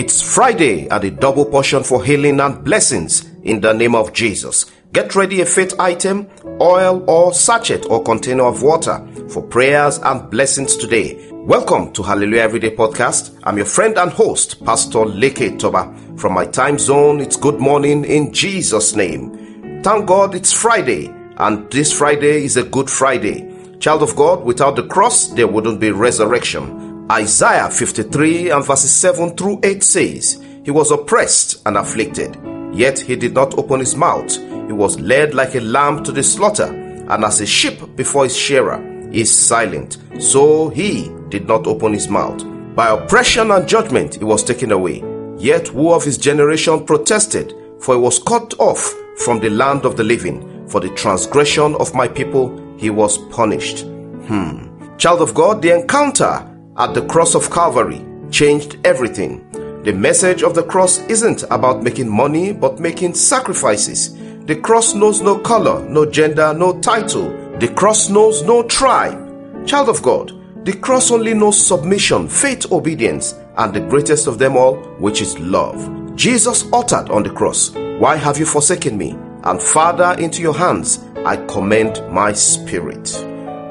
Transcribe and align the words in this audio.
It's 0.00 0.22
Friday 0.22 0.88
and 0.88 1.04
a 1.04 1.10
double 1.10 1.44
portion 1.44 1.84
for 1.84 2.02
healing 2.02 2.40
and 2.40 2.64
blessings 2.64 3.28
in 3.42 3.60
the 3.60 3.74
name 3.74 3.94
of 3.94 4.14
Jesus. 4.14 4.64
Get 4.94 5.14
ready 5.14 5.42
a 5.42 5.44
faith 5.44 5.78
item, 5.78 6.26
oil 6.58 7.04
or 7.06 7.34
sachet 7.34 7.84
or 7.84 8.02
container 8.02 8.44
of 8.44 8.62
water 8.62 9.06
for 9.28 9.42
prayers 9.42 9.98
and 9.98 10.30
blessings 10.30 10.78
today. 10.78 11.30
Welcome 11.30 11.92
to 11.92 12.02
Hallelujah 12.02 12.40
Everyday 12.40 12.74
Podcast. 12.74 13.38
I'm 13.44 13.58
your 13.58 13.66
friend 13.66 13.98
and 13.98 14.10
host, 14.10 14.64
Pastor 14.64 15.00
Leke 15.00 15.58
Toba. 15.58 15.94
From 16.16 16.32
my 16.32 16.46
time 16.46 16.78
zone, 16.78 17.20
it's 17.20 17.36
good 17.36 17.60
morning 17.60 18.06
in 18.06 18.32
Jesus' 18.32 18.96
name. 18.96 19.82
Thank 19.82 20.06
God 20.06 20.34
it's 20.34 20.54
Friday, 20.54 21.14
and 21.36 21.70
this 21.70 21.92
Friday 21.92 22.46
is 22.46 22.56
a 22.56 22.64
good 22.64 22.88
Friday. 22.88 23.54
Child 23.80 24.02
of 24.02 24.16
God, 24.16 24.44
without 24.44 24.76
the 24.76 24.86
cross, 24.86 25.28
there 25.28 25.46
wouldn't 25.46 25.78
be 25.78 25.90
resurrection. 25.90 26.89
Isaiah 27.10 27.68
53 27.68 28.50
and 28.50 28.64
verses 28.64 28.94
7 28.94 29.36
through 29.36 29.58
8 29.64 29.82
says, 29.82 30.40
He 30.64 30.70
was 30.70 30.92
oppressed 30.92 31.60
and 31.66 31.76
afflicted, 31.76 32.38
yet 32.72 33.00
he 33.00 33.16
did 33.16 33.34
not 33.34 33.58
open 33.58 33.80
his 33.80 33.96
mouth. 33.96 34.36
He 34.36 34.72
was 34.72 35.00
led 35.00 35.34
like 35.34 35.56
a 35.56 35.60
lamb 35.60 36.04
to 36.04 36.12
the 36.12 36.22
slaughter, 36.22 36.66
and 36.66 37.24
as 37.24 37.40
a 37.40 37.46
sheep 37.46 37.96
before 37.96 38.24
his 38.24 38.36
shearer 38.36 38.80
is 39.10 39.36
silent, 39.36 39.98
so 40.20 40.68
he 40.68 41.10
did 41.30 41.48
not 41.48 41.66
open 41.66 41.94
his 41.94 42.08
mouth. 42.08 42.44
By 42.76 42.90
oppression 42.90 43.50
and 43.50 43.66
judgment 43.66 44.14
he 44.14 44.24
was 44.24 44.44
taken 44.44 44.70
away. 44.70 45.02
Yet 45.36 45.66
who 45.68 45.92
of 45.92 46.04
his 46.04 46.16
generation 46.16 46.86
protested? 46.86 47.52
For 47.80 47.96
he 47.96 48.00
was 48.00 48.20
cut 48.20 48.54
off 48.60 48.94
from 49.16 49.40
the 49.40 49.50
land 49.50 49.84
of 49.84 49.96
the 49.96 50.04
living. 50.04 50.68
For 50.68 50.78
the 50.80 50.90
transgression 50.90 51.74
of 51.80 51.92
my 51.92 52.06
people 52.06 52.76
he 52.78 52.88
was 52.88 53.18
punished. 53.32 53.80
Hmm. 53.80 54.68
Child 54.96 55.22
of 55.22 55.34
God, 55.34 55.60
the 55.60 55.74
encounter 55.74 56.46
at 56.76 56.94
the 56.94 57.06
cross 57.06 57.34
of 57.34 57.50
Calvary 57.50 58.04
changed 58.30 58.78
everything. 58.84 59.44
The 59.82 59.92
message 59.92 60.42
of 60.42 60.54
the 60.54 60.62
cross 60.62 60.98
isn't 61.08 61.42
about 61.44 61.82
making 61.82 62.08
money, 62.08 62.52
but 62.52 62.78
making 62.80 63.14
sacrifices. 63.14 64.14
The 64.44 64.56
cross 64.56 64.94
knows 64.94 65.20
no 65.20 65.38
color, 65.38 65.86
no 65.88 66.04
gender, 66.04 66.52
no 66.54 66.78
title. 66.80 67.30
The 67.58 67.68
cross 67.68 68.08
knows 68.08 68.42
no 68.42 68.62
tribe. 68.62 69.66
Child 69.66 69.88
of 69.88 70.02
God, 70.02 70.32
the 70.64 70.72
cross 70.72 71.10
only 71.10 71.34
knows 71.34 71.64
submission, 71.64 72.28
faith, 72.28 72.70
obedience, 72.70 73.34
and 73.56 73.74
the 73.74 73.80
greatest 73.80 74.26
of 74.26 74.38
them 74.38 74.56
all, 74.56 74.76
which 74.98 75.20
is 75.20 75.38
love. 75.38 76.14
Jesus 76.16 76.66
uttered 76.72 77.10
on 77.10 77.22
the 77.22 77.30
cross, 77.30 77.70
Why 77.70 78.16
have 78.16 78.38
you 78.38 78.46
forsaken 78.46 78.96
me? 78.98 79.16
And 79.44 79.60
Father, 79.60 80.14
into 80.18 80.42
your 80.42 80.54
hands 80.54 81.04
I 81.24 81.36
commend 81.46 82.02
my 82.10 82.32
spirit. 82.32 83.06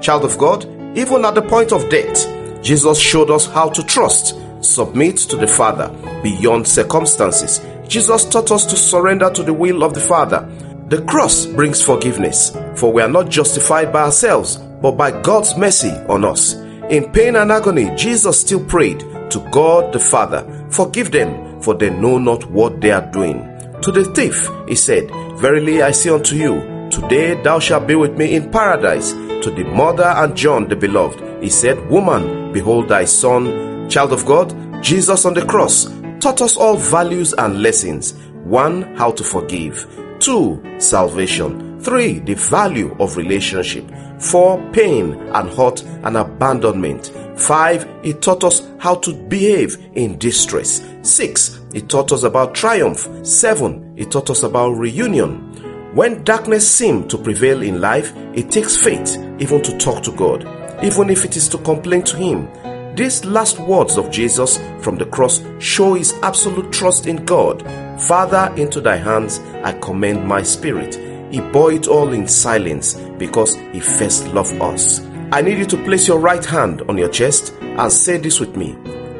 Child 0.02 0.26
of 0.26 0.38
God, 0.38 0.66
even 0.98 1.26
at 1.26 1.36
the 1.36 1.42
point 1.42 1.72
of 1.72 1.90
death, 1.90 2.26
Jesus 2.62 3.00
showed 3.00 3.30
us 3.30 3.46
how 3.46 3.70
to 3.70 3.84
trust, 3.84 4.36
submit 4.62 5.18
to 5.18 5.36
the 5.36 5.48
Father 5.48 5.90
beyond 6.22 6.68
circumstances. 6.68 7.62
Jesus 7.88 8.26
taught 8.26 8.52
us 8.52 8.66
to 8.68 8.76
surrender 8.76 9.30
to 9.32 9.44
the 9.44 9.54
will 9.54 9.84
of 9.84 9.94
the 9.94 10.00
Father. 10.00 10.48
The 10.90 11.02
cross 11.04 11.46
brings 11.46 11.82
forgiveness, 11.84 12.56
for 12.76 12.92
we 12.92 13.02
are 13.02 13.10
not 13.10 13.30
justified 13.30 13.94
by 13.94 14.04
ourselves, 14.04 14.58
but 14.82 14.92
by 14.92 15.12
God's 15.22 15.56
mercy 15.56 15.92
on 16.08 16.26
us. 16.26 16.54
In 16.90 17.12
pain 17.12 17.36
and 17.36 17.52
agony, 17.52 17.94
Jesus 17.96 18.42
still 18.42 18.66
prayed 18.66 19.00
to 19.30 19.48
God 19.52 19.94
the 19.94 20.00
Father, 20.00 20.44
Forgive 20.72 21.12
them, 21.12 21.62
for 21.62 21.74
they 21.74 21.90
know 21.90 22.18
not 22.18 22.50
what 22.50 22.82
they 22.82 22.92
are 22.92 23.06
doing. 23.12 23.42
To 23.82 23.92
the 23.92 24.06
thief, 24.14 24.50
he 24.68 24.76
said, 24.76 25.10
Verily 25.40 25.82
I 25.82 25.92
say 25.92 26.10
unto 26.10 26.36
you, 26.36 26.90
Today 26.90 27.42
thou 27.42 27.60
shalt 27.60 27.88
be 27.88 27.96
with 27.96 28.18
me 28.18 28.36
in 28.36 28.52
paradise. 28.52 29.12
To 29.14 29.52
the 29.52 29.64
mother 29.64 30.04
and 30.04 30.36
John 30.36 30.68
the 30.68 30.76
beloved, 30.76 31.44
he 31.44 31.50
said, 31.50 31.90
Woman, 31.90 32.39
behold 32.52 32.88
thy 32.90 33.06
son. 33.06 33.90
Child 33.90 34.14
of 34.14 34.26
God, 34.26 34.84
Jesus 34.84 35.26
on 35.26 35.34
the 35.34 35.46
cross 35.46 35.86
taught 36.20 36.42
us 36.42 36.58
all 36.58 36.76
values 36.76 37.34
and 37.34 37.62
lessons. 37.62 38.14
One, 38.44 38.96
how 38.96 39.12
to 39.12 39.24
forgive. 39.24 39.88
Two, 40.20 40.62
salvation. 40.80 41.80
Three, 41.80 42.20
the 42.20 42.34
value 42.34 42.96
of 43.00 43.16
relationship. 43.16 43.90
Four, 44.20 44.62
pain 44.72 45.14
and 45.14 45.50
hurt 45.50 45.84
and 46.04 46.18
abandonment. 46.18 47.14
Five, 47.38 47.88
it 48.04 48.22
taught 48.22 48.44
us 48.44 48.68
how 48.80 48.96
to 48.96 49.14
behave 49.14 49.78
in 49.94 50.18
distress. 50.18 50.86
Six, 51.04 51.62
it 51.74 51.88
taught 51.88 52.12
us 52.12 52.24
about 52.24 52.54
triumph. 52.54 53.08
Seven, 53.26 53.94
it 53.96 54.12
taught 54.12 54.30
us 54.30 54.44
about 54.44 54.72
reunion. 54.72 55.96
When 55.96 56.24
darkness 56.24 56.70
seems 56.70 57.08
to 57.12 57.18
prevail 57.18 57.64
in 57.64 57.80
life, 57.80 58.14
it 58.34 58.52
takes 58.52 58.76
faith 58.76 59.18
even 59.40 59.62
to 59.64 59.78
talk 59.78 60.04
to 60.04 60.12
God, 60.12 60.44
even 60.84 61.10
if 61.10 61.26
it 61.26 61.36
is 61.36 61.48
to 61.50 61.58
complain 61.60 62.04
to 62.04 62.18
Him. 62.18 62.50
These 62.96 63.24
last 63.24 63.60
words 63.60 63.98
of 63.98 64.12
Jesus 64.12 64.58
from 64.82 64.98
the 64.98 65.06
cross 65.06 65.42
show 65.60 65.94
his 65.94 66.14
absolute 66.22 66.70
trust 66.74 67.08
in 67.08 67.24
God. 67.24 67.64
Father, 68.02 68.54
into 68.58 68.82
thy 68.82 68.98
hands 68.98 69.40
I 69.64 69.72
commend 69.80 70.28
my 70.28 70.44
spirit. 70.44 70.96
He 71.32 71.40
bore 71.40 71.72
it 71.72 71.88
all 71.88 72.12
in 72.12 72.28
silence 72.28 72.96
because 73.18 73.56
he 73.72 73.80
first 73.80 74.28
loved 74.34 74.60
us. 74.62 75.00
I 75.32 75.42
need 75.42 75.60
you 75.60 75.66
to 75.68 75.84
place 75.86 76.10
your 76.10 76.20
right 76.20 76.44
hand 76.44 76.82
on 76.90 76.98
your 76.98 77.08
chest 77.08 77.54
and 77.62 77.90
say 77.90 78.18
this 78.18 78.42
with 78.42 78.58
me 78.58 78.74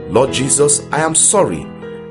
Lord 0.10 0.34
Jesus, 0.34 0.86
I 0.92 1.00
am 1.00 1.16
sorry. 1.16 1.64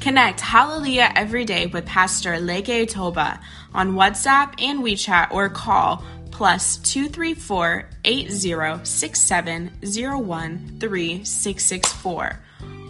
Connect 0.00 0.40
Hallelujah 0.40 1.12
every 1.16 1.44
day 1.44 1.66
with 1.66 1.84
Pastor 1.84 2.34
Leke 2.34 2.88
Toba 2.88 3.40
on 3.74 3.92
WhatsApp 3.92 4.54
and 4.62 4.80
WeChat 4.80 5.32
or 5.32 5.48
call 5.48 6.04
plus 6.30 6.76
234 6.78 7.88
8067 8.04 9.70
013 9.82 11.24